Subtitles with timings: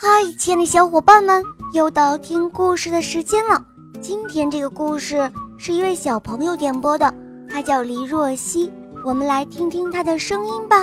[0.00, 0.06] 嗨，
[0.38, 1.42] 亲爱的小伙伴们，
[1.74, 3.60] 又到听故事的时间了。
[4.00, 5.28] 今天这个故事
[5.58, 7.12] 是一位小朋友点播的，
[7.50, 8.72] 他叫黎若曦。
[9.04, 10.76] 我们来听听他的声音吧。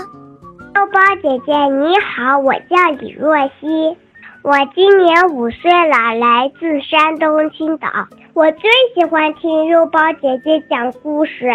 [0.73, 3.95] 肉包姐姐你好，我叫李若曦，
[4.41, 7.87] 我今年五岁了，来自山东青岛。
[8.33, 11.49] 我最喜欢听肉包姐姐讲故事，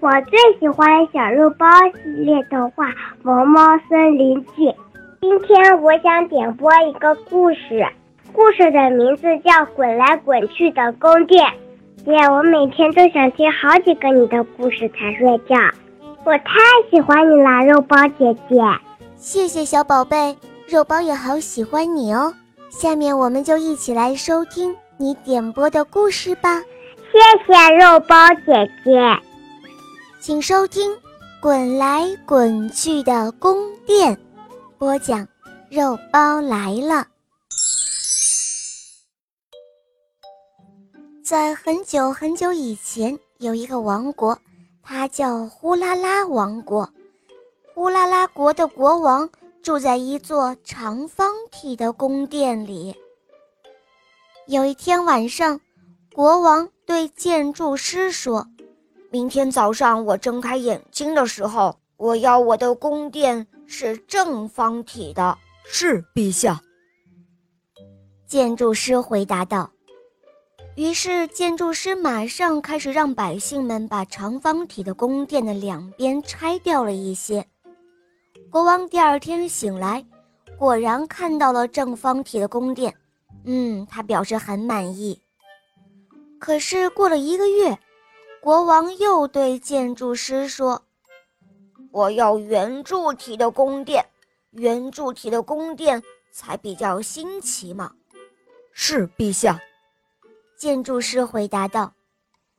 [0.00, 1.66] 我最喜欢小肉包
[2.04, 2.90] 系列童话
[3.22, 4.66] 《萌猫森林记》。
[5.20, 7.84] 今天我想点播一个故事，
[8.32, 11.44] 故事的名字叫《滚来滚去的宫殿》。
[12.04, 15.56] 姐，我每天都想听好几个你的故事才睡觉，
[16.24, 16.54] 我太
[16.88, 18.62] 喜欢你了，肉包姐姐。
[19.16, 20.36] 谢谢小宝贝，
[20.68, 22.32] 肉包也好喜欢你哦。
[22.70, 26.60] 下面我们就一起来收听你点播的故事吧。
[27.10, 28.14] 谢谢肉包
[28.46, 29.18] 姐姐，
[30.20, 30.92] 请收听
[31.40, 34.14] 《滚来滚去的宫殿》。
[34.78, 35.26] 播讲，
[35.68, 37.08] 肉包来了。
[41.24, 44.38] 在很久很久以前，有一个王国，
[44.80, 46.88] 它叫呼啦啦王国。
[47.74, 49.28] 呼啦啦国的国王
[49.64, 52.94] 住在一座长方体的宫殿里。
[54.46, 55.60] 有一天晚上，
[56.14, 58.46] 国王对建筑师说
[59.10, 66.60] ：“明天早上我睁开眼睛的时候，我要我的宫殿。”是正方体的，是陛下。
[68.26, 69.70] 建筑师回答道。
[70.74, 77.46] 于是，建筑师马上开始让百姓们把长方体的宫殿的两边拆掉了一些。
[78.50, 80.04] 国王第二天醒来，
[80.56, 82.94] 果然看到了正方体的宫殿。
[83.44, 85.20] 嗯，他表示很满意。
[86.38, 87.78] 可是过了一个月，
[88.40, 90.82] 国王又对建筑师说。
[91.90, 94.04] 我要圆柱体的宫殿，
[94.50, 97.92] 圆柱体的宫殿才比较新奇嘛。
[98.72, 99.60] 是陛下，
[100.56, 101.92] 建筑师回答道。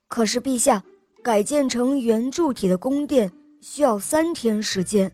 [0.08, 0.84] 可是陛下，
[1.24, 3.32] 改建成圆柱体的宫殿
[3.62, 5.12] 需要三天时间。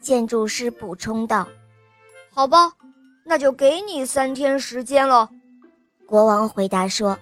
[0.00, 1.48] 建筑师补充道。
[2.30, 2.72] 好吧，
[3.24, 5.28] 那就给你三天时间了。
[6.06, 7.18] 国王回答说。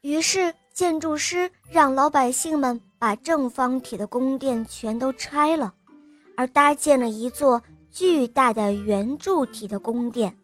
[0.00, 2.80] 于是建筑师让老百姓们。
[3.04, 5.74] 把正方体的宫殿全都拆了，
[6.38, 10.34] 而搭建了一座巨大的圆柱体的宫殿。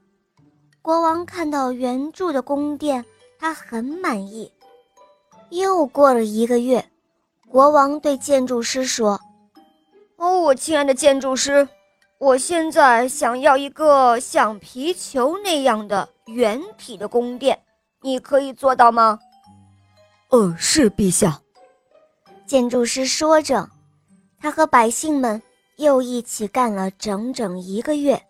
[0.82, 3.03] 国王看到圆柱的宫殿，
[3.38, 4.53] 他很满意。
[5.49, 6.84] 又过了一个月，
[7.49, 9.19] 国王对建筑师说
[10.20, 11.66] ：“哦，我亲爱的建筑师，
[12.19, 17.59] 我现在想要一个像皮球那样的圆体的宫殿，
[18.03, 19.19] 你可以做到吗
[20.28, 21.41] ？”“呃，是陛下。”
[22.50, 23.71] 建筑师说着，
[24.41, 25.41] 他和百姓们
[25.77, 28.21] 又一起干了整整一个月，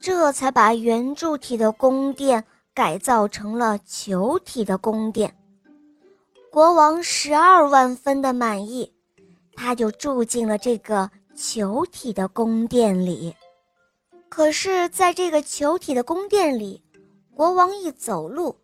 [0.00, 2.44] 这才把圆柱体的宫殿
[2.74, 5.32] 改造成了球体的宫殿。
[6.50, 8.92] 国王十二万分的满意，
[9.54, 13.32] 他就住进了这个球体的宫殿里。
[14.28, 16.82] 可是，在这个球体的宫殿里，
[17.36, 18.56] 国王一走路，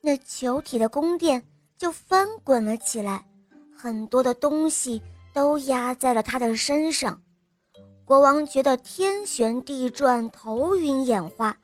[0.00, 1.42] 那球体的宫殿
[1.76, 3.24] 就翻滚了起来。
[3.76, 5.02] 很多的东西
[5.34, 7.20] 都压在了他的身上，
[8.04, 11.56] 国王觉得天旋地转、头晕眼花，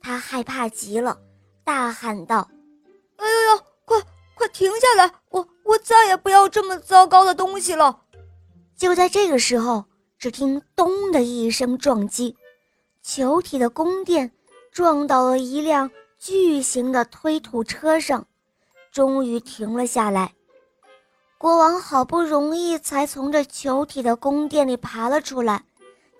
[0.00, 1.18] 他害怕极了，
[1.64, 2.48] 大喊道
[3.16, 3.98] ：“哎呦呦，快
[4.34, 5.12] 快停下来！
[5.30, 8.02] 我我再也不要这么糟糕的东西了！”
[8.76, 9.84] 就在这个时候，
[10.18, 12.36] 只听“咚”的一声撞击，
[13.02, 14.30] 球体的宫殿
[14.72, 18.26] 撞到了一辆巨型的推土车上，
[18.92, 20.34] 终于停了下来。
[21.40, 25.64] 国王好不容易才从这球体的宫殿里爬了出来，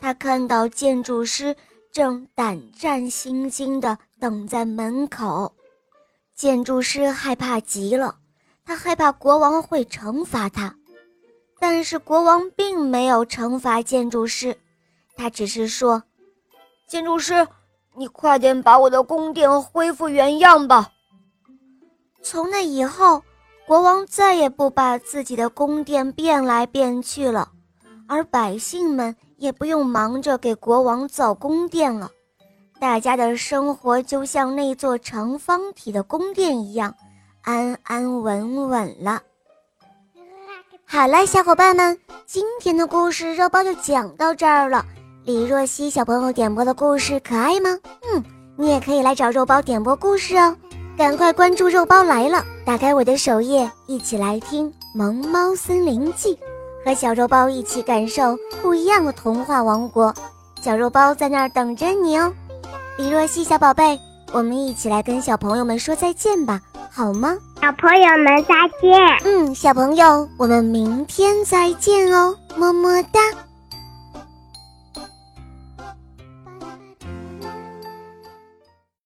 [0.00, 1.54] 他看到建筑师
[1.92, 5.52] 正胆战心惊地等在门口。
[6.34, 8.16] 建筑师害怕极了，
[8.64, 10.74] 他害怕国王会惩罚他，
[11.58, 14.56] 但是国王并没有惩罚建筑师，
[15.16, 16.02] 他只是说
[16.88, 17.46] ：“建筑师，
[17.94, 20.90] 你快点把我的宫殿恢复原样吧。”
[22.24, 23.22] 从那以后。
[23.70, 27.50] 国王再也不把自己的宫殿变来变去了，
[28.08, 32.10] 而百姓们也不用忙着给国王造宫殿了，
[32.80, 36.92] 大家的生活就像那座长方体的宫殿一样，
[37.42, 39.22] 安安稳稳了。
[40.84, 41.96] 好了，小伙伴们，
[42.26, 44.84] 今天的故事肉包就讲到这儿了。
[45.22, 47.78] 李若曦小朋友点播的故事可爱吗？
[48.02, 48.24] 嗯，
[48.56, 50.56] 你也可以来找肉包点播故事哦。
[51.00, 52.44] 赶快关注肉包来了！
[52.62, 56.36] 打开我的首页，一起来听《萌猫森林记》，
[56.84, 60.14] 和小肉包一起感受不一样的童话王国。
[60.60, 62.30] 小肉包在那儿等着你哦！
[62.98, 63.98] 李若曦小宝贝，
[64.30, 66.60] 我们一起来跟小朋友们说再见吧，
[66.90, 67.34] 好吗？
[67.62, 69.00] 小朋友们再见。
[69.24, 73.20] 嗯，小朋友，我们明天再见哦，么么哒。